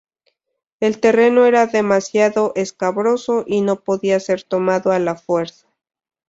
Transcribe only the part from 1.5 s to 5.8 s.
demasiado escabroso, y no podía ser tomado a la fuerza.